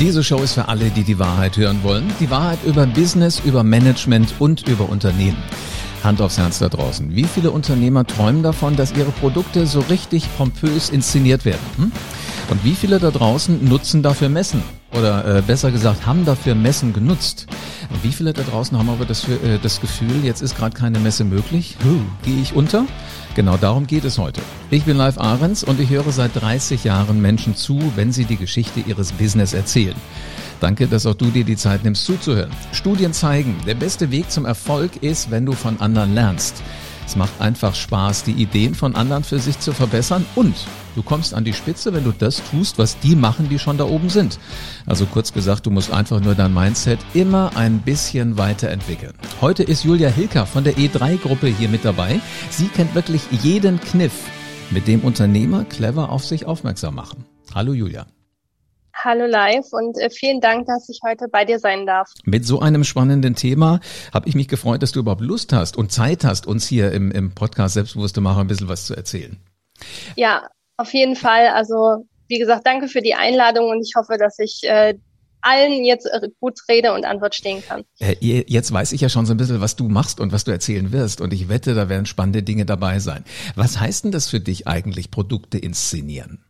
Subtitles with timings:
[0.00, 2.10] Diese Show ist für alle, die die Wahrheit hören wollen.
[2.20, 5.36] Die Wahrheit über Business, über Management und über Unternehmen.
[6.02, 7.14] Hand aufs Herz da draußen.
[7.14, 11.60] Wie viele Unternehmer träumen davon, dass ihre Produkte so richtig pompös inszeniert werden?
[11.76, 11.92] Hm?
[12.50, 14.60] Und wie viele da draußen nutzen dafür Messen?
[14.92, 17.46] Oder äh, besser gesagt, haben dafür Messen genutzt?
[18.02, 21.22] Wie viele da draußen haben aber das, äh, das Gefühl, jetzt ist gerade keine Messe
[21.22, 21.76] möglich?
[21.84, 22.86] Huh, Gehe ich unter?
[23.36, 24.40] Genau darum geht es heute.
[24.68, 28.36] Ich bin Live Ahrens und ich höre seit 30 Jahren Menschen zu, wenn sie die
[28.36, 29.94] Geschichte ihres Business erzählen.
[30.58, 32.50] Danke, dass auch du dir die Zeit nimmst zuzuhören.
[32.72, 36.64] Studien zeigen, der beste Weg zum Erfolg ist, wenn du von anderen lernst.
[37.06, 40.54] Es macht einfach Spaß, die Ideen von anderen für sich zu verbessern und
[40.94, 43.84] du kommst an die Spitze, wenn du das tust, was die machen, die schon da
[43.84, 44.38] oben sind.
[44.86, 49.14] Also kurz gesagt, du musst einfach nur dein Mindset immer ein bisschen weiterentwickeln.
[49.40, 52.20] Heute ist Julia Hilker von der E3-Gruppe hier mit dabei.
[52.50, 54.28] Sie kennt wirklich jeden Kniff,
[54.70, 57.24] mit dem Unternehmer clever auf sich aufmerksam machen.
[57.54, 58.06] Hallo Julia.
[59.02, 62.12] Hallo live und äh, vielen Dank, dass ich heute bei dir sein darf.
[62.24, 63.80] Mit so einem spannenden Thema
[64.12, 67.10] habe ich mich gefreut, dass du überhaupt Lust hast und Zeit hast, uns hier im,
[67.10, 69.38] im Podcast Selbstbewusste Macher ein bisschen was zu erzählen.
[70.16, 70.48] Ja,
[70.80, 71.48] auf jeden Fall.
[71.48, 74.94] Also wie gesagt, danke für die Einladung und ich hoffe, dass ich äh,
[75.42, 77.84] allen jetzt äh, gut Rede und Antwort stehen kann.
[77.98, 80.50] Äh, jetzt weiß ich ja schon so ein bisschen, was du machst und was du
[80.50, 81.20] erzählen wirst.
[81.20, 83.24] Und ich wette, da werden spannende Dinge dabei sein.
[83.56, 86.44] Was heißt denn das für dich eigentlich, Produkte inszenieren?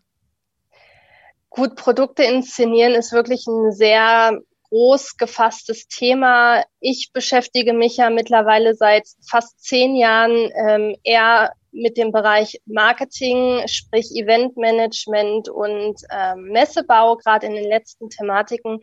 [1.48, 6.62] Gut, Produkte inszenieren ist wirklich ein sehr groß gefasstes Thema.
[6.78, 13.62] Ich beschäftige mich ja mittlerweile seit fast zehn Jahren ähm, eher mit dem Bereich Marketing,
[13.66, 18.80] sprich Eventmanagement und ähm, Messebau, gerade in den letzten Thematiken.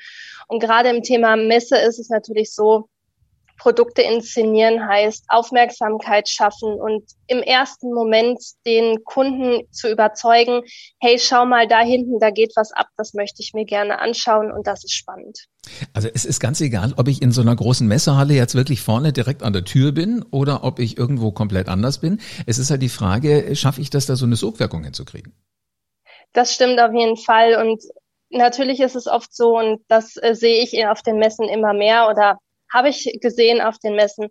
[0.47, 2.89] Und gerade im Thema Messe ist es natürlich so,
[3.57, 10.61] Produkte inszenieren heißt Aufmerksamkeit schaffen und im ersten Moment den Kunden zu überzeugen,
[10.99, 14.51] hey, schau mal da hinten, da geht was ab, das möchte ich mir gerne anschauen
[14.51, 15.47] und das ist spannend.
[15.93, 19.11] Also es ist ganz egal, ob ich in so einer großen Messehalle jetzt wirklich vorne
[19.11, 22.21] direkt an der Tür bin oder ob ich irgendwo komplett anders bin.
[22.45, 25.33] Es ist halt die Frage, schaffe ich das da so eine Sogwirkung hinzukriegen?
[26.33, 27.81] Das stimmt auf jeden Fall und
[28.29, 32.09] natürlich ist es oft so und das äh, sehe ich auf den Messen immer mehr
[32.09, 32.37] oder
[32.73, 34.29] habe ich gesehen auf den Messen.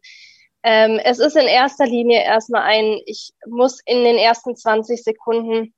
[0.63, 5.75] Ähm, es ist in erster Linie erstmal ein, ich muss in den ersten 20 Sekunden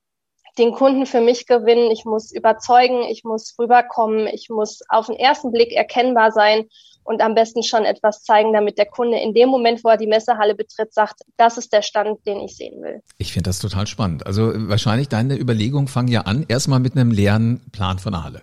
[0.58, 5.16] den Kunden für mich gewinnen, ich muss überzeugen, ich muss rüberkommen, ich muss auf den
[5.16, 6.64] ersten Blick erkennbar sein
[7.04, 10.06] und am besten schon etwas zeigen, damit der Kunde in dem Moment, wo er die
[10.06, 13.02] Messehalle betritt, sagt, das ist der Stand, den ich sehen will.
[13.18, 14.26] Ich finde das total spannend.
[14.26, 18.42] Also wahrscheinlich deine Überlegungen fangen ja an, erstmal mit einem leeren Plan von der Halle.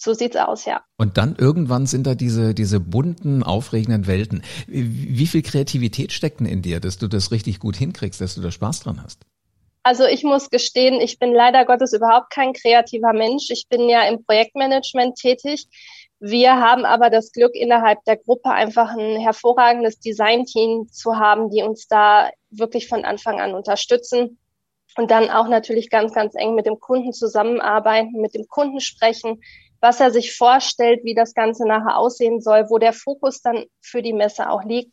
[0.00, 0.84] So sieht's aus, ja.
[0.96, 4.44] Und dann irgendwann sind da diese, diese bunten, aufregenden Welten.
[4.68, 8.40] Wie viel Kreativität steckt denn in dir, dass du das richtig gut hinkriegst, dass du
[8.40, 9.22] da Spaß dran hast?
[9.82, 13.50] Also ich muss gestehen, ich bin leider Gottes überhaupt kein kreativer Mensch.
[13.50, 15.66] Ich bin ja im Projektmanagement tätig.
[16.20, 21.62] Wir haben aber das Glück, innerhalb der Gruppe einfach ein hervorragendes Designteam zu haben, die
[21.64, 24.38] uns da wirklich von Anfang an unterstützen
[24.96, 29.40] und dann auch natürlich ganz, ganz eng mit dem Kunden zusammenarbeiten, mit dem Kunden sprechen,
[29.80, 34.02] was er sich vorstellt, wie das Ganze nachher aussehen soll, wo der Fokus dann für
[34.02, 34.92] die Messe auch liegt.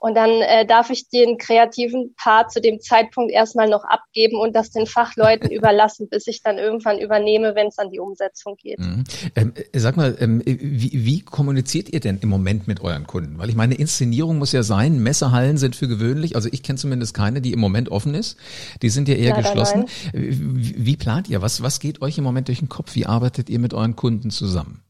[0.00, 4.56] Und dann äh, darf ich den kreativen Part zu dem Zeitpunkt erstmal noch abgeben und
[4.56, 8.78] das den Fachleuten überlassen, bis ich dann irgendwann übernehme, wenn es an die Umsetzung geht.
[8.78, 9.04] Mhm.
[9.36, 13.38] Ähm, sag mal, ähm, wie, wie kommuniziert ihr denn im Moment mit euren Kunden?
[13.38, 17.12] Weil ich meine, Inszenierung muss ja sein, Messehallen sind für gewöhnlich, also ich kenne zumindest
[17.12, 18.38] keine, die im Moment offen ist.
[18.80, 19.84] Die sind ja eher Leider geschlossen.
[20.14, 21.42] Wie, wie plant ihr?
[21.42, 22.94] Was, was geht euch im Moment durch den Kopf?
[22.94, 24.82] Wie arbeitet ihr mit euren Kunden zusammen?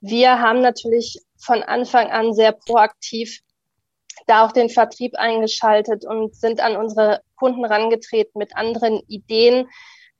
[0.00, 3.40] Wir haben natürlich von Anfang an sehr proaktiv
[4.26, 9.68] da auch den Vertrieb eingeschaltet und sind an unsere Kunden rangetreten mit anderen Ideen,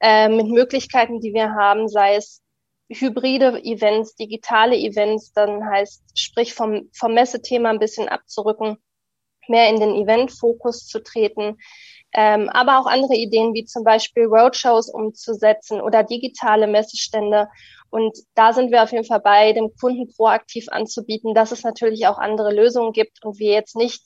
[0.00, 2.42] äh, mit Möglichkeiten, die wir haben, sei es
[2.88, 8.76] hybride Events, digitale Events, dann heißt, sprich vom, vom Messethema ein bisschen abzurücken,
[9.48, 11.58] mehr in den Event-Fokus zu treten,
[12.14, 17.48] ähm, aber auch andere Ideen wie zum Beispiel Roadshows umzusetzen oder digitale Messestände.
[17.90, 22.06] Und da sind wir auf jeden Fall bei, dem Kunden proaktiv anzubieten, dass es natürlich
[22.06, 24.02] auch andere Lösungen gibt und wir jetzt nicht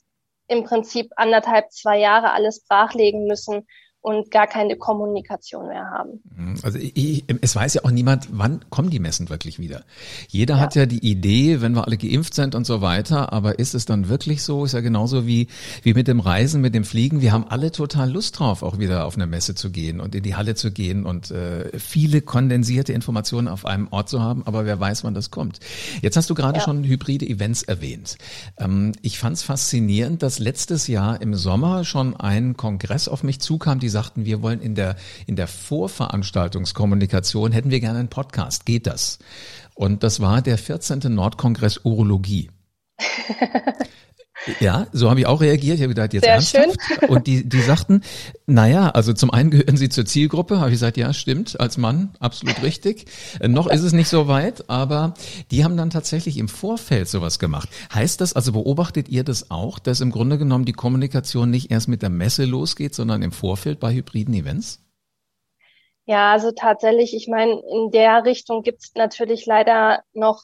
[0.48, 3.66] im Prinzip anderthalb, zwei Jahre alles brachlegen müssen,
[4.08, 6.22] und gar keine Kommunikation mehr haben.
[6.34, 6.54] Mhm.
[6.62, 9.82] Also ich, es weiß ja auch niemand, wann kommen die Messen wirklich wieder.
[10.28, 10.60] Jeder ja.
[10.60, 13.84] hat ja die Idee, wenn wir alle geimpft sind und so weiter, aber ist es
[13.84, 14.64] dann wirklich so?
[14.64, 15.48] Ist ja genauso wie,
[15.82, 17.20] wie mit dem Reisen, mit dem Fliegen.
[17.20, 20.22] Wir haben alle total Lust drauf, auch wieder auf eine Messe zu gehen und in
[20.22, 24.64] die Halle zu gehen und äh, viele kondensierte Informationen auf einem Ort zu haben, aber
[24.64, 25.60] wer weiß, wann das kommt.
[26.00, 26.64] Jetzt hast du gerade ja.
[26.64, 28.16] schon hybride Events erwähnt.
[28.56, 33.40] Ähm, ich fand es faszinierend, dass letztes Jahr im Sommer schon ein Kongress auf mich
[33.40, 34.96] zukam, die sagten, wir wollen in der,
[35.26, 38.64] in der Vorveranstaltungskommunikation, hätten wir gerne einen Podcast.
[38.64, 39.18] Geht das?
[39.74, 41.00] Und das war der 14.
[41.12, 42.50] Nordkongress Urologie.
[44.60, 45.76] Ja, so habe ich auch reagiert.
[45.76, 46.76] Ich habe gedacht, jetzt Sehr ernsthaft.
[46.80, 47.08] Schön.
[47.08, 48.02] Und die, die sagten,
[48.46, 52.10] naja, also zum einen gehören sie zur Zielgruppe, habe ich gesagt, ja, stimmt, als Mann,
[52.20, 53.06] absolut richtig.
[53.40, 55.14] Äh, noch ist es nicht so weit, aber
[55.50, 57.68] die haben dann tatsächlich im Vorfeld sowas gemacht.
[57.92, 61.88] Heißt das, also beobachtet ihr das auch, dass im Grunde genommen die Kommunikation nicht erst
[61.88, 64.80] mit der Messe losgeht, sondern im Vorfeld bei hybriden Events?
[66.06, 70.42] Ja, also tatsächlich, ich meine, in der Richtung gibt es natürlich leider noch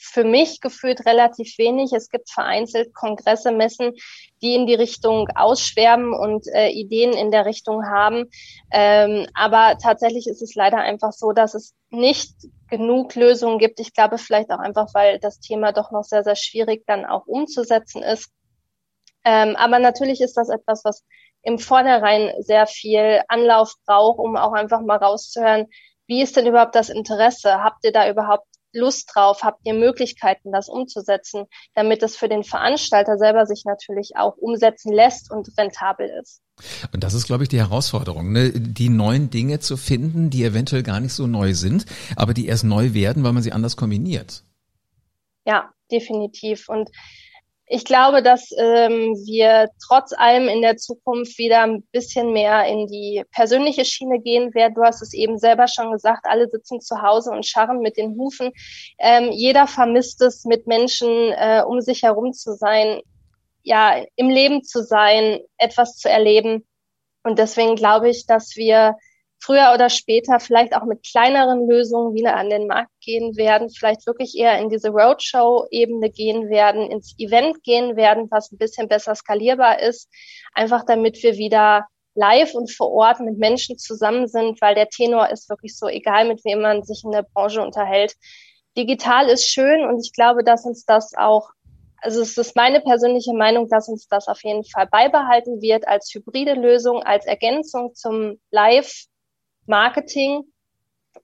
[0.00, 1.92] für mich gefühlt relativ wenig.
[1.92, 3.92] Es gibt vereinzelt Kongresse, Messen,
[4.40, 8.30] die in die Richtung ausschwärmen und äh, Ideen in der Richtung haben.
[8.72, 12.32] Ähm, aber tatsächlich ist es leider einfach so, dass es nicht
[12.70, 13.78] genug Lösungen gibt.
[13.78, 17.26] Ich glaube vielleicht auch einfach, weil das Thema doch noch sehr, sehr schwierig dann auch
[17.26, 18.30] umzusetzen ist.
[19.24, 21.04] Ähm, aber natürlich ist das etwas, was
[21.42, 25.66] im Vornherein sehr viel Anlauf braucht, um auch einfach mal rauszuhören,
[26.06, 27.62] wie ist denn überhaupt das Interesse?
[27.62, 29.42] Habt ihr da überhaupt Lust drauf?
[29.42, 34.92] Habt ihr Möglichkeiten, das umzusetzen, damit es für den Veranstalter selber sich natürlich auch umsetzen
[34.92, 36.42] lässt und rentabel ist?
[36.92, 38.52] Und das ist, glaube ich, die Herausforderung, ne?
[38.52, 41.86] die neuen Dinge zu finden, die eventuell gar nicht so neu sind,
[42.16, 44.44] aber die erst neu werden, weil man sie anders kombiniert.
[45.46, 46.68] Ja, definitiv.
[46.68, 46.90] Und
[47.72, 52.88] ich glaube, dass ähm, wir trotz allem in der Zukunft wieder ein bisschen mehr in
[52.88, 54.74] die persönliche Schiene gehen werden.
[54.74, 58.16] Du hast es eben selber schon gesagt, alle sitzen zu Hause und scharren mit den
[58.16, 58.50] Hufen.
[58.98, 63.02] Ähm, jeder vermisst es, mit Menschen äh, um sich herum zu sein,
[63.62, 66.66] ja, im Leben zu sein, etwas zu erleben.
[67.22, 68.96] Und deswegen glaube ich, dass wir
[69.40, 74.06] früher oder später vielleicht auch mit kleineren Lösungen wieder an den Markt gehen werden, vielleicht
[74.06, 79.14] wirklich eher in diese Roadshow-Ebene gehen werden, ins Event gehen werden, was ein bisschen besser
[79.14, 80.08] skalierbar ist,
[80.52, 85.30] einfach damit wir wieder live und vor Ort mit Menschen zusammen sind, weil der Tenor
[85.30, 88.14] ist wirklich so, egal mit wem man sich in der Branche unterhält.
[88.76, 91.50] Digital ist schön und ich glaube, dass uns das auch
[92.02, 96.10] also es ist meine persönliche Meinung, dass uns das auf jeden Fall beibehalten wird als
[96.14, 99.04] hybride Lösung, als Ergänzung zum Live
[99.66, 100.42] Marketing.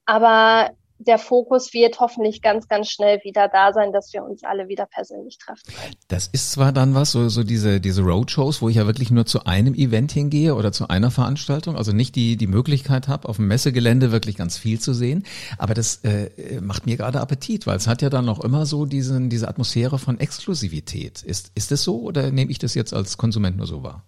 [0.05, 4.69] Aber der Fokus wird hoffentlich ganz, ganz schnell wieder da sein, dass wir uns alle
[4.69, 5.62] wieder persönlich treffen.
[6.09, 9.27] Das ist zwar dann was, so, so diese, diese Roadshows, wo ich ja wirklich nur
[9.27, 13.37] zu einem Event hingehe oder zu einer Veranstaltung, also nicht die, die Möglichkeit habe, auf
[13.37, 15.25] dem Messegelände wirklich ganz viel zu sehen,
[15.59, 18.87] aber das äh, macht mir gerade Appetit, weil es hat ja dann noch immer so
[18.87, 21.23] diesen, diese Atmosphäre von Exklusivität.
[21.23, 24.05] Ist, ist das so oder nehme ich das jetzt als Konsument nur so wahr?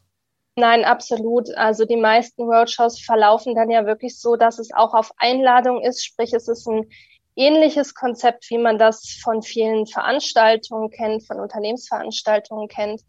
[0.59, 1.55] Nein, absolut.
[1.57, 6.05] Also die meisten Roadshows verlaufen dann ja wirklich so, dass es auch auf Einladung ist.
[6.05, 6.91] Sprich, es ist ein
[7.37, 13.03] ähnliches Konzept, wie man das von vielen Veranstaltungen kennt, von Unternehmensveranstaltungen kennt.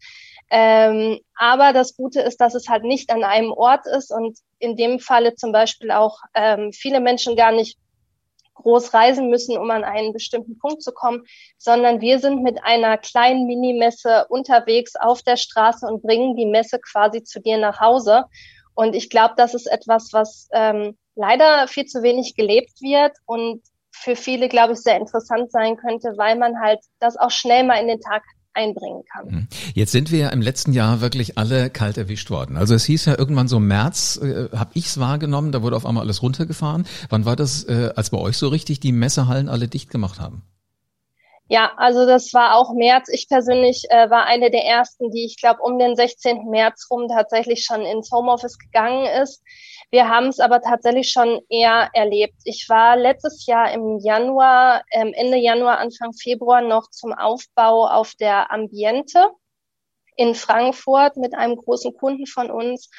[0.51, 4.75] Ähm, aber das Gute ist, dass es halt nicht an einem Ort ist und in
[4.75, 7.79] dem Falle zum Beispiel auch ähm, viele Menschen gar nicht
[8.61, 11.23] groß reisen müssen, um an einen bestimmten Punkt zu kommen,
[11.57, 16.79] sondern wir sind mit einer kleinen Minimesse unterwegs auf der Straße und bringen die Messe
[16.79, 18.25] quasi zu dir nach Hause.
[18.75, 23.61] Und ich glaube, das ist etwas, was ähm, leider viel zu wenig gelebt wird und
[23.91, 27.81] für viele, glaube ich, sehr interessant sein könnte, weil man halt das auch schnell mal
[27.81, 28.23] in den Tag
[28.53, 29.25] einbringen kann.
[29.27, 29.47] Mhm.
[29.73, 32.57] Jetzt sind wir ja im letzten Jahr wirklich alle kalt erwischt worden.
[32.57, 35.85] Also es hieß ja irgendwann so März, äh, habe ich es wahrgenommen, da wurde auf
[35.85, 36.85] einmal alles runtergefahren.
[37.09, 40.43] Wann war das, äh, als bei euch so richtig die Messehallen alle dicht gemacht haben?
[41.51, 43.09] Ja, also das war auch März.
[43.11, 46.47] Ich persönlich äh, war eine der ersten, die ich glaube um den 16.
[46.47, 49.41] März rum tatsächlich schon ins Homeoffice gegangen ist.
[49.91, 52.35] Wir haben es aber tatsächlich schon eher erlebt.
[52.43, 58.13] Ich war letztes Jahr im Januar, ähm, Ende Januar, Anfang Februar noch zum Aufbau auf
[58.13, 59.29] der Ambiente
[60.15, 62.91] in Frankfurt mit einem großen Kunden von uns.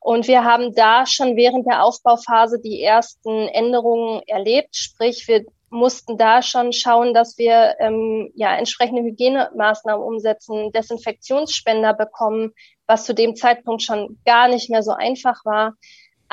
[0.00, 4.74] Und wir haben da schon während der Aufbauphase die ersten Änderungen erlebt.
[4.74, 12.52] Sprich, wir mussten da schon schauen, dass wir ähm, ja entsprechende Hygienemaßnahmen umsetzen, Desinfektionsspender bekommen,
[12.86, 15.74] was zu dem Zeitpunkt schon gar nicht mehr so einfach war.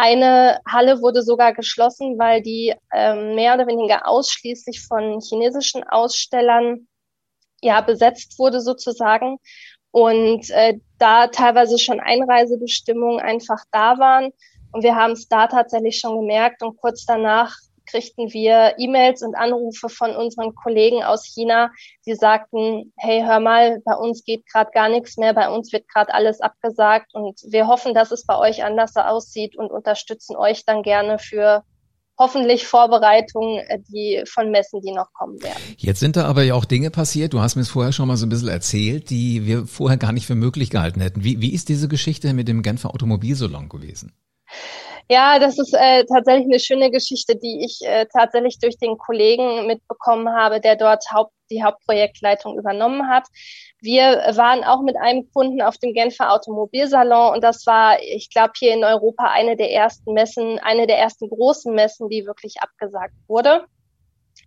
[0.01, 6.88] Eine Halle wurde sogar geschlossen, weil die ähm, mehr oder weniger ausschließlich von chinesischen Ausstellern
[7.62, 9.39] ja besetzt wurde sozusagen
[9.91, 14.32] und äh, da teilweise schon Einreisebestimmungen einfach da waren.
[14.72, 17.58] Und wir haben es da tatsächlich schon gemerkt und kurz danach
[17.89, 21.72] kriegten wir E-Mails und Anrufe von unseren Kollegen aus China.
[22.01, 25.88] Sie sagten, hey, hör mal, bei uns geht gerade gar nichts mehr, bei uns wird
[25.88, 30.65] gerade alles abgesagt und wir hoffen, dass es bei euch anders aussieht und unterstützen euch
[30.65, 31.63] dann gerne für
[32.19, 35.62] hoffentlich Vorbereitungen, äh, die von Messen, die noch kommen werden.
[35.77, 38.17] Jetzt sind da aber ja auch Dinge passiert, du hast mir es vorher schon mal
[38.17, 41.24] so ein bisschen erzählt, die wir vorher gar nicht für möglich gehalten hätten.
[41.24, 44.12] Wie, wie ist diese Geschichte mit dem Genfer Automobilsalon gewesen?
[45.11, 49.65] Ja, das ist äh, tatsächlich eine schöne Geschichte, die ich äh, tatsächlich durch den Kollegen
[49.65, 53.25] mitbekommen habe, der dort Haupt, die Hauptprojektleitung übernommen hat.
[53.81, 54.03] Wir
[54.35, 58.71] waren auch mit einem Kunden auf dem Genfer Automobilsalon und das war, ich glaube, hier
[58.71, 63.65] in Europa eine der ersten Messen, eine der ersten großen Messen, die wirklich abgesagt wurde.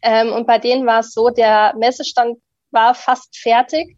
[0.01, 2.39] Ähm, und bei denen war es so, der Messestand
[2.71, 3.97] war fast fertig.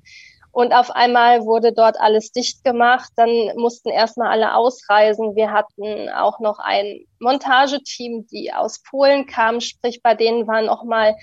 [0.54, 3.10] Und auf einmal wurde dort alles dicht gemacht.
[3.16, 5.34] Dann mussten erstmal alle ausreisen.
[5.34, 9.60] Wir hatten auch noch ein Montageteam, die aus Polen kamen.
[9.60, 11.16] Sprich, bei denen war noch mal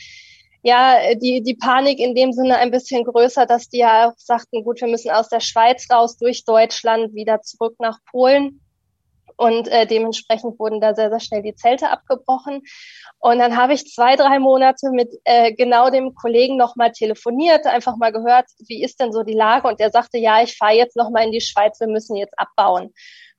[0.64, 4.66] ja, die, die Panik in dem Sinne ein bisschen größer, dass die ja auch sagten,
[4.66, 8.60] gut, wir müssen aus der Schweiz raus, durch Deutschland, wieder zurück nach Polen.
[9.42, 12.62] Und äh, dementsprechend wurden da sehr, sehr schnell die Zelte abgebrochen.
[13.18, 17.98] Und dann habe ich zwei, drei Monate mit äh, genau dem Kollegen nochmal telefoniert, einfach
[17.98, 19.68] mal gehört, wie ist denn so die Lage?
[19.68, 22.94] Und der sagte, ja, ich fahre jetzt nochmal in die Schweiz, wir müssen jetzt abbauen.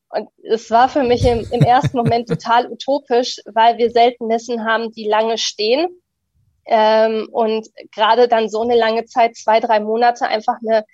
[0.09, 4.65] Und es war für mich im, im ersten Moment total utopisch, weil wir selten Messen
[4.65, 5.87] haben, die lange stehen.
[6.67, 10.85] Ähm, und gerade dann so eine lange Zeit, zwei, drei Monate, einfach eine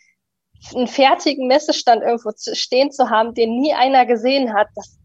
[0.74, 4.98] einen fertigen Messestand irgendwo zu stehen zu haben, den nie einer gesehen hat, das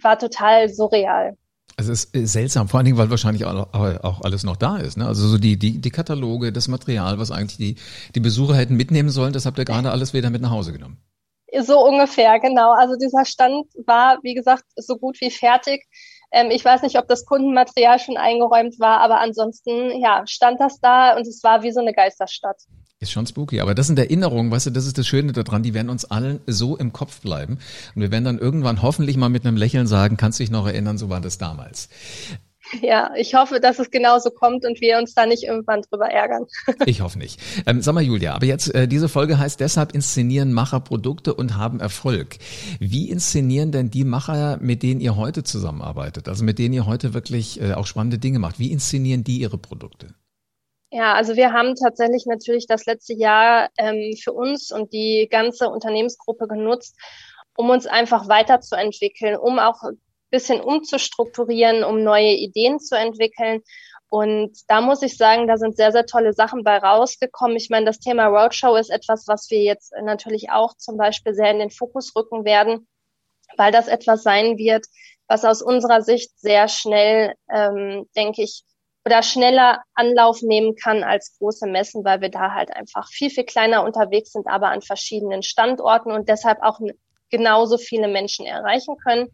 [0.00, 1.36] war total surreal.
[1.76, 4.96] Also es ist seltsam, vor allen Dingen, weil wahrscheinlich auch alles noch da ist.
[4.96, 5.06] Ne?
[5.06, 7.76] Also so die, die, die Kataloge, das Material, was eigentlich die,
[8.14, 10.98] die Besucher hätten mitnehmen sollen, das habt ihr gerade alles wieder mit nach Hause genommen.
[11.62, 12.72] So ungefähr, genau.
[12.72, 15.84] Also dieser Stand war, wie gesagt, so gut wie fertig.
[16.32, 20.80] Ähm, ich weiß nicht, ob das Kundenmaterial schon eingeräumt war, aber ansonsten, ja, stand das
[20.80, 22.60] da und es war wie so eine Geisterstadt.
[23.04, 25.74] Ist schon spooky, aber das sind Erinnerungen, weißt du, das ist das Schöne daran, die
[25.74, 27.58] werden uns allen so im Kopf bleiben.
[27.94, 30.96] Und wir werden dann irgendwann hoffentlich mal mit einem Lächeln sagen, kannst dich noch erinnern,
[30.96, 31.90] so war das damals.
[32.80, 36.46] Ja, ich hoffe, dass es genauso kommt und wir uns da nicht irgendwann drüber ärgern.
[36.86, 37.38] Ich hoffe nicht.
[37.66, 41.58] Ähm, sag mal, Julia, aber jetzt, äh, diese Folge heißt deshalb, inszenieren Macher Produkte und
[41.58, 42.38] haben Erfolg.
[42.80, 47.12] Wie inszenieren denn die Macher, mit denen ihr heute zusammenarbeitet, also mit denen ihr heute
[47.12, 50.14] wirklich äh, auch spannende Dinge macht, wie inszenieren die ihre Produkte?
[50.96, 55.68] Ja, also wir haben tatsächlich natürlich das letzte Jahr ähm, für uns und die ganze
[55.68, 56.96] Unternehmensgruppe genutzt,
[57.56, 63.62] um uns einfach weiterzuentwickeln, um auch ein bisschen umzustrukturieren, um neue Ideen zu entwickeln.
[64.08, 67.56] Und da muss ich sagen, da sind sehr, sehr tolle Sachen bei rausgekommen.
[67.56, 71.50] Ich meine, das Thema Roadshow ist etwas, was wir jetzt natürlich auch zum Beispiel sehr
[71.50, 72.86] in den Fokus rücken werden,
[73.56, 74.86] weil das etwas sein wird,
[75.26, 78.62] was aus unserer Sicht sehr schnell, ähm, denke ich,
[79.04, 83.44] oder schneller Anlauf nehmen kann als große Messen, weil wir da halt einfach viel, viel
[83.44, 86.80] kleiner unterwegs sind, aber an verschiedenen Standorten und deshalb auch
[87.30, 89.28] genauso viele Menschen erreichen können.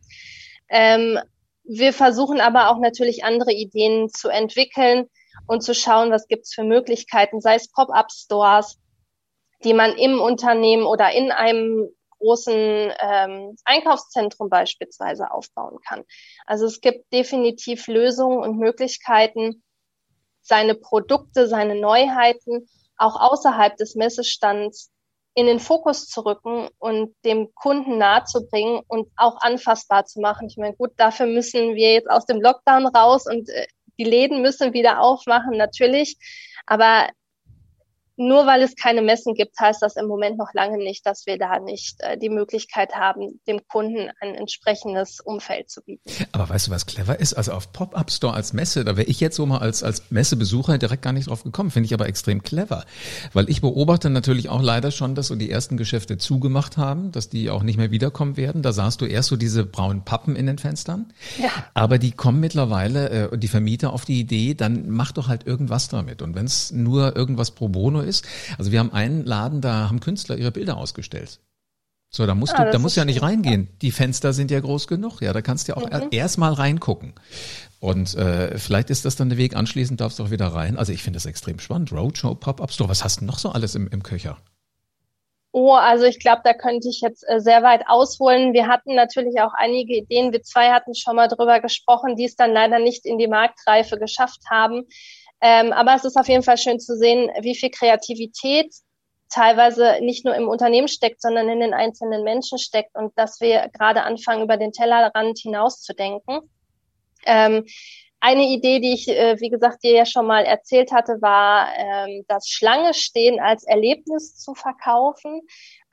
[0.68, 1.18] Ähm,
[1.64, 5.08] wir versuchen aber auch natürlich andere Ideen zu entwickeln
[5.46, 8.78] und zu schauen, was gibt's für Möglichkeiten, sei es Pop-up-Stores,
[9.62, 16.04] die man im Unternehmen oder in einem großen ähm, Einkaufszentrum beispielsweise aufbauen kann.
[16.46, 19.62] Also es gibt definitiv Lösungen und Möglichkeiten,
[20.42, 24.90] seine Produkte, seine Neuheiten auch außerhalb des Messestands
[25.34, 30.48] in den Fokus zu rücken und dem Kunden nahezubringen und auch anfassbar zu machen.
[30.48, 33.66] Ich meine, gut, dafür müssen wir jetzt aus dem Lockdown raus und äh,
[33.98, 36.16] die Läden müssen wieder aufmachen, natürlich.
[36.66, 37.08] Aber
[38.20, 41.38] nur weil es keine Messen gibt, heißt das im Moment noch lange nicht, dass wir
[41.38, 46.02] da nicht äh, die Möglichkeit haben, dem Kunden ein entsprechendes Umfeld zu bieten.
[46.32, 47.32] Aber weißt du, was clever ist?
[47.32, 50.76] Also auf Pop-Up Store als Messe, da wäre ich jetzt so mal als, als Messebesucher
[50.76, 51.70] direkt gar nicht drauf gekommen.
[51.70, 52.84] Finde ich aber extrem clever.
[53.32, 57.30] Weil ich beobachte natürlich auch leider schon, dass so die ersten Geschäfte zugemacht haben, dass
[57.30, 58.60] die auch nicht mehr wiederkommen werden.
[58.60, 61.14] Da sahst du erst so diese braunen Pappen in den Fenstern.
[61.38, 61.48] Ja.
[61.72, 65.88] Aber die kommen mittlerweile, äh, die Vermieter auf die Idee, dann mach doch halt irgendwas
[65.88, 66.20] damit.
[66.20, 68.26] Und wenn es nur irgendwas pro bono ist, ist.
[68.58, 71.40] Also wir haben einen Laden, da haben Künstler ihre Bilder ausgestellt.
[72.12, 73.68] So, da musst ah, du, da musst du ja nicht reingehen.
[73.82, 75.20] Die Fenster sind ja groß genug.
[75.22, 76.08] Ja, da kannst du ja auch mhm.
[76.10, 77.14] erstmal reingucken.
[77.78, 79.54] Und äh, vielleicht ist das dann der Weg.
[79.54, 80.76] Anschließend darfst du auch wieder rein.
[80.76, 81.92] Also ich finde das extrem spannend.
[81.92, 82.90] Roadshow, Pop-Up Store.
[82.90, 84.38] Was hast du noch so alles im, im Köcher?
[85.52, 88.52] Oh, also ich glaube, da könnte ich jetzt äh, sehr weit ausholen.
[88.52, 90.32] Wir hatten natürlich auch einige Ideen.
[90.32, 93.98] Wir zwei hatten schon mal drüber gesprochen, die es dann leider nicht in die Marktreife
[93.98, 94.84] geschafft haben.
[95.40, 98.72] Ähm, aber es ist auf jeden Fall schön zu sehen, wie viel Kreativität
[99.30, 103.68] teilweise nicht nur im Unternehmen steckt, sondern in den einzelnen Menschen steckt und dass wir
[103.72, 106.40] gerade anfangen, über den Tellerrand hinauszudenken.
[107.24, 107.64] Ähm,
[108.18, 112.24] eine Idee, die ich, äh, wie gesagt, dir ja schon mal erzählt hatte, war, ähm,
[112.28, 115.40] das Schlange stehen als Erlebnis zu verkaufen,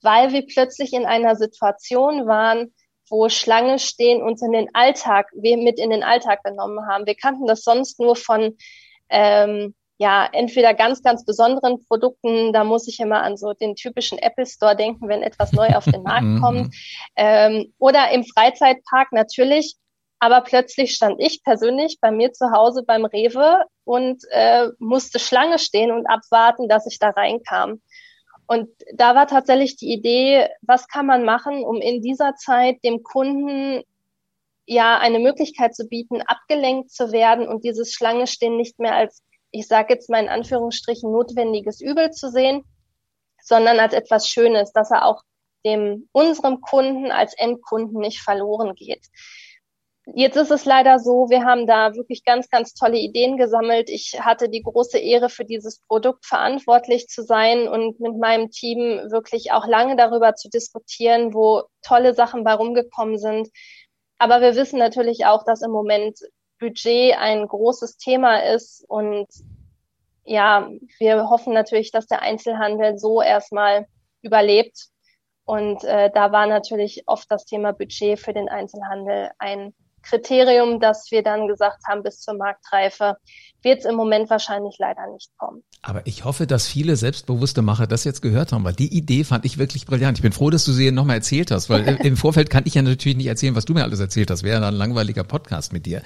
[0.01, 2.74] weil wir plötzlich in einer Situation waren,
[3.10, 7.06] wo Schlange stehen uns in den Alltag, wir mit in den Alltag genommen haben.
[7.06, 8.58] Wir kannten das sonst nur von
[9.10, 14.20] ähm, ja, entweder ganz, ganz besonderen Produkten, da muss ich immer an so den typischen
[14.20, 16.42] Apple Store denken, wenn etwas neu auf den Markt mhm.
[16.42, 16.76] kommt,
[17.16, 19.76] ähm, oder im Freizeitpark natürlich.
[20.20, 25.60] Aber plötzlich stand ich persönlich bei mir zu Hause beim Rewe und äh, musste Schlange
[25.60, 27.82] stehen und abwarten, dass ich da reinkam.
[28.48, 33.04] Und da war tatsächlich die Idee, was kann man machen, um in dieser Zeit dem
[33.04, 33.84] Kunden
[34.67, 39.67] ja eine Möglichkeit zu bieten, abgelenkt zu werden und dieses Schlangestehen nicht mehr als ich
[39.67, 42.63] sage jetzt mal in Anführungsstrichen, notwendiges Übel zu sehen,
[43.41, 45.24] sondern als etwas Schönes, dass er auch
[45.65, 49.05] dem unserem Kunden als Endkunden nicht verloren geht.
[50.15, 53.89] Jetzt ist es leider so, wir haben da wirklich ganz, ganz tolle Ideen gesammelt.
[53.89, 59.12] Ich hatte die große Ehre, für dieses Produkt verantwortlich zu sein und mit meinem Team
[59.12, 63.50] wirklich auch lange darüber zu diskutieren, wo tolle Sachen bei rumgekommen sind.
[64.17, 66.19] Aber wir wissen natürlich auch, dass im Moment
[66.59, 68.83] Budget ein großes Thema ist.
[68.88, 69.27] Und
[70.24, 70.69] ja,
[71.00, 73.88] wir hoffen natürlich, dass der Einzelhandel so erstmal
[74.21, 74.88] überlebt.
[75.45, 79.74] Und äh, da war natürlich oft das Thema Budget für den Einzelhandel ein
[80.10, 83.18] Kriterium, dass wir dann gesagt haben, bis zur Marktreife
[83.64, 85.64] wird es im Moment wahrscheinlich leider nicht kommen.
[85.82, 89.46] Aber ich hoffe, dass viele selbstbewusste Macher das jetzt gehört haben, weil die Idee fand
[89.46, 90.18] ich wirklich brillant.
[90.18, 92.82] Ich bin froh, dass du sie nochmal erzählt hast, weil im Vorfeld kann ich ja
[92.82, 94.44] natürlich nicht erzählen, was du mir alles erzählt hast.
[94.44, 96.02] Wäre dann ein langweiliger Podcast mit dir.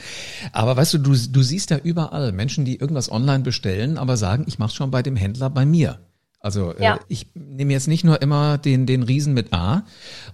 [0.53, 4.46] Aber weißt du, du, du siehst ja überall Menschen, die irgendwas online bestellen, aber sagen,
[4.48, 6.00] ich mache schon bei dem Händler bei mir.
[6.41, 6.96] Also äh, ja.
[6.96, 9.84] äh, ich nehme jetzt nicht nur immer den, den Riesen mit A,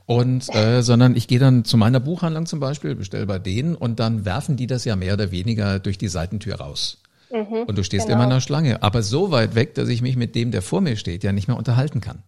[0.08, 4.00] und, äh, sondern ich gehe dann zu meiner Buchhandlung zum Beispiel, bestelle bei denen und
[4.00, 7.04] dann werfen die das ja mehr oder weniger durch die Seitentür raus.
[7.30, 8.16] Mhm, und du stehst genau.
[8.16, 10.80] immer in der Schlange, aber so weit weg, dass ich mich mit dem, der vor
[10.80, 12.24] mir steht, ja nicht mehr unterhalten kann.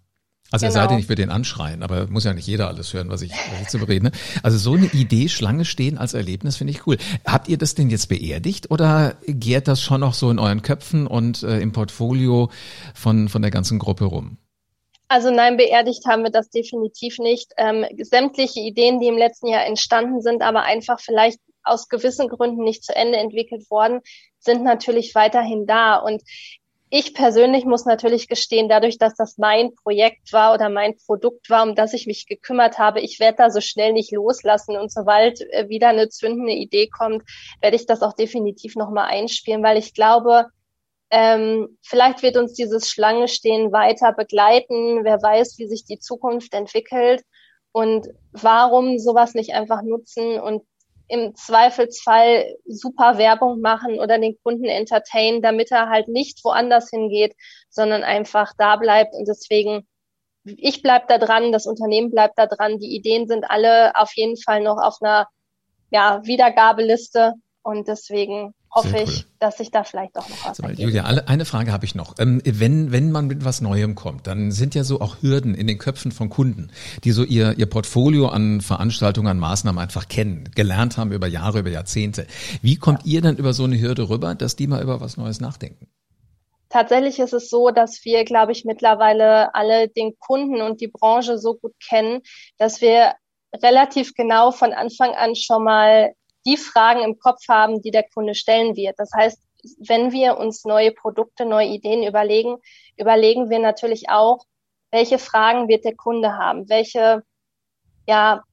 [0.51, 0.69] Also genau.
[0.69, 3.21] es sei denn, ich würde den anschreien, aber muss ja nicht jeder alles hören, was
[3.21, 4.09] ich, was ich zu bereden.
[4.43, 6.97] Also so eine Idee, Schlange stehen als Erlebnis, finde ich cool.
[7.25, 11.07] Habt ihr das denn jetzt beerdigt oder gärt das schon noch so in euren Köpfen
[11.07, 12.49] und äh, im Portfolio
[12.93, 14.37] von, von der ganzen Gruppe rum?
[15.11, 17.51] Also nein, beerdigt haben wir das definitiv nicht.
[17.57, 22.63] Ähm, sämtliche Ideen, die im letzten Jahr entstanden sind, aber einfach vielleicht aus gewissen Gründen
[22.63, 24.01] nicht zu Ende entwickelt worden,
[24.37, 25.95] sind natürlich weiterhin da.
[25.97, 26.21] Und
[26.91, 31.63] ich persönlich muss natürlich gestehen, dadurch, dass das mein Projekt war oder mein Produkt war,
[31.63, 34.77] um das ich mich gekümmert habe, ich werde da so schnell nicht loslassen.
[34.77, 37.23] Und sobald äh, wieder eine zündende Idee kommt,
[37.61, 40.45] werde ich das auch definitiv nochmal einspielen, weil ich glaube,
[41.11, 45.03] ähm, vielleicht wird uns dieses Schlangestehen weiter begleiten.
[45.03, 47.23] Wer weiß, wie sich die Zukunft entwickelt.
[47.71, 50.63] Und warum sowas nicht einfach nutzen und
[51.07, 57.35] im Zweifelsfall super Werbung machen oder den Kunden entertainen, damit er halt nicht woanders hingeht,
[57.69, 59.15] sondern einfach da bleibt.
[59.15, 59.87] Und deswegen,
[60.43, 62.77] ich bleib da dran, das Unternehmen bleibt da dran.
[62.79, 65.27] Die Ideen sind alle auf jeden Fall noch auf einer
[65.91, 67.33] ja, Wiedergabeliste.
[67.63, 69.03] Und deswegen hoffe cool.
[69.03, 71.95] ich, dass sich da vielleicht auch noch was so, Julia, alle, eine Frage habe ich
[71.95, 72.15] noch.
[72.19, 75.67] Ähm, wenn, wenn man mit was Neuem kommt, dann sind ja so auch Hürden in
[75.67, 76.71] den Köpfen von Kunden,
[77.03, 81.59] die so ihr, ihr Portfolio an Veranstaltungen, an Maßnahmen einfach kennen, gelernt haben über Jahre,
[81.59, 82.27] über Jahrzehnte.
[82.61, 83.13] Wie kommt ja.
[83.13, 85.87] ihr dann über so eine Hürde rüber, dass die mal über was Neues nachdenken?
[86.69, 91.39] Tatsächlich ist es so, dass wir, glaube ich, mittlerweile alle den Kunden und die Branche
[91.39, 92.21] so gut kennen,
[92.59, 93.13] dass wir
[93.55, 96.13] relativ genau von Anfang an schon mal
[96.45, 98.95] die Fragen im Kopf haben, die der Kunde stellen wird.
[98.97, 99.39] Das heißt,
[99.79, 102.57] wenn wir uns neue Produkte, neue Ideen überlegen,
[102.97, 104.45] überlegen wir natürlich auch,
[104.91, 107.23] welche Fragen wird der Kunde haben, welche,
[108.07, 108.43] ja,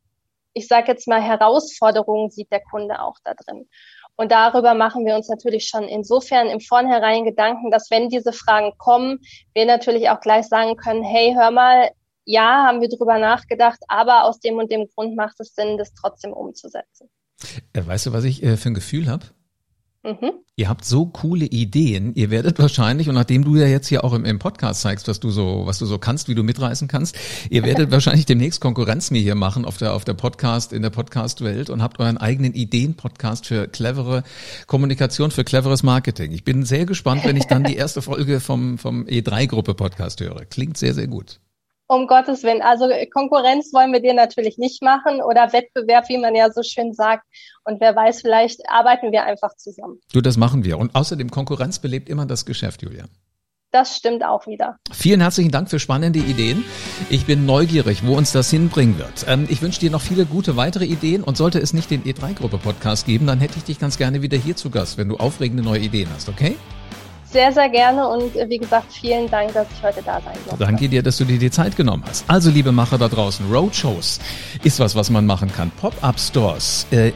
[0.53, 3.69] ich sage jetzt mal Herausforderungen sieht der Kunde auch da drin.
[4.17, 8.73] Und darüber machen wir uns natürlich schon insofern im Vornherein Gedanken, dass wenn diese Fragen
[8.79, 9.21] kommen,
[9.53, 11.91] wir natürlich auch gleich sagen können, hey, hör mal,
[12.25, 15.93] ja, haben wir drüber nachgedacht, aber aus dem und dem Grund macht es Sinn, das
[15.95, 17.11] trotzdem umzusetzen.
[17.73, 19.27] Äh, weißt du, was ich äh, für ein Gefühl habe?
[20.05, 20.33] Mhm.
[20.59, 22.15] Ihr habt so coole Ideen.
[22.15, 25.21] Ihr werdet wahrscheinlich, und nachdem du ja jetzt hier auch im, im, Podcast zeigst, was
[25.21, 27.17] du so, was du so kannst, wie du mitreißen kannst,
[27.51, 30.91] ihr werdet wahrscheinlich demnächst Konkurrenz mir hier machen auf der, auf der Podcast, in der
[30.91, 34.23] Podcast-Welt und habt euren eigenen Ideen-Podcast für clevere
[34.67, 36.33] Kommunikation, für cleveres Marketing.
[36.33, 40.47] Ich bin sehr gespannt, wenn ich dann die erste Folge vom, vom E3-Gruppe-Podcast höre.
[40.47, 41.41] Klingt sehr, sehr gut.
[41.89, 42.63] Um Gottes Willen.
[42.63, 46.93] Also Konkurrenz wollen wir dir natürlich nicht machen oder Wettbewerb, wie man ja so schön
[46.93, 47.25] sagt.
[47.65, 50.01] Und wer weiß, vielleicht arbeiten wir einfach zusammen.
[50.13, 50.79] Du, das machen wir.
[50.79, 53.05] Und außerdem Konkurrenz belebt immer das Geschäft, Julia.
[53.73, 54.79] Das stimmt auch wieder.
[54.91, 56.65] Vielen herzlichen Dank für spannende Ideen.
[57.11, 59.27] Ich bin neugierig, wo uns das hinbringen wird.
[59.29, 63.07] Ähm, ich wünsche dir noch viele gute weitere Ideen und sollte es nicht den E3-Gruppe-Podcast
[63.07, 65.81] geben, dann hätte ich dich ganz gerne wieder hier zu Gast, wenn du aufregende neue
[65.81, 66.57] Ideen hast, okay?
[67.31, 70.65] Sehr, sehr gerne und äh, wie gesagt, vielen Dank, dass ich heute da sein durfte.
[70.65, 72.25] Danke dir, dass du dir die Zeit genommen hast.
[72.29, 74.21] Also, liebe Macher da draußen, Roadshows
[74.63, 75.71] ist was, was man machen kann.
[75.71, 76.87] Pop-up Stores.
[76.91, 77.13] Äh,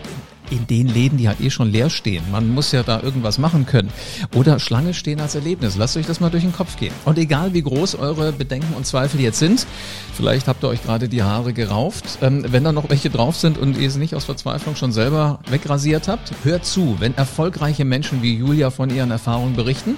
[0.50, 2.22] in den Läden, die halt eh schon leer stehen.
[2.30, 3.90] Man muss ja da irgendwas machen können.
[4.34, 5.76] Oder Schlange stehen als Erlebnis.
[5.76, 6.92] Lasst euch das mal durch den Kopf gehen.
[7.04, 9.66] Und egal wie groß eure Bedenken und Zweifel jetzt sind,
[10.14, 12.18] vielleicht habt ihr euch gerade die Haare gerauft.
[12.22, 15.40] Ähm, wenn da noch welche drauf sind und ihr es nicht aus Verzweiflung schon selber
[15.48, 19.96] wegrasiert habt, hört zu, wenn erfolgreiche Menschen wie Julia von ihren Erfahrungen berichten.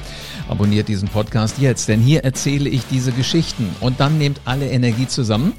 [0.48, 5.06] Abonniert diesen Podcast jetzt, denn hier erzähle ich diese Geschichten und dann nehmt alle Energie
[5.06, 5.52] zusammen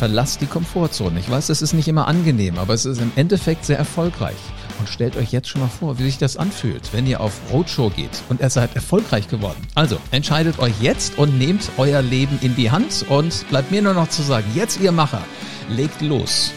[0.00, 1.20] verlasst die Komfortzone.
[1.20, 4.38] Ich weiß, das ist nicht immer angenehm, aber es ist im Endeffekt sehr erfolgreich.
[4.78, 7.90] Und stellt euch jetzt schon mal vor, wie sich das anfühlt, wenn ihr auf Roadshow
[7.90, 9.60] geht und ihr seid erfolgreich geworden.
[9.74, 13.92] Also entscheidet euch jetzt und nehmt euer Leben in die Hand und bleibt mir nur
[13.92, 15.22] noch zu sagen, jetzt ihr Macher,
[15.68, 16.50] legt los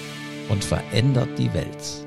[0.48, 2.03] und verändert die Welt.